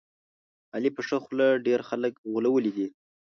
[0.75, 2.87] علي په ښه خوله ډېر خلک غولولي دي.